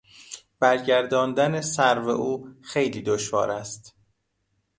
[0.59, 3.95] برگرداندن سرو او خیلی دشوار است.